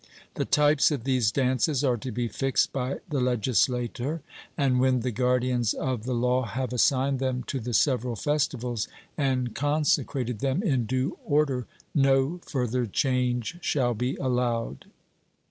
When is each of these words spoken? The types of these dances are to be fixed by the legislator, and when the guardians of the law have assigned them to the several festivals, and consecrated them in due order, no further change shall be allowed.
The 0.33 0.45
types 0.45 0.89
of 0.89 1.03
these 1.03 1.31
dances 1.31 1.83
are 1.83 1.95
to 1.97 2.11
be 2.11 2.27
fixed 2.27 2.73
by 2.73 3.01
the 3.07 3.21
legislator, 3.21 4.23
and 4.57 4.79
when 4.79 5.01
the 5.01 5.11
guardians 5.11 5.75
of 5.75 6.05
the 6.05 6.15
law 6.15 6.41
have 6.41 6.73
assigned 6.73 7.19
them 7.19 7.43
to 7.43 7.59
the 7.59 7.71
several 7.75 8.15
festivals, 8.15 8.87
and 9.15 9.53
consecrated 9.53 10.39
them 10.39 10.63
in 10.63 10.87
due 10.87 11.19
order, 11.23 11.67
no 11.93 12.39
further 12.43 12.87
change 12.87 13.59
shall 13.61 13.93
be 13.93 14.15
allowed. 14.15 14.85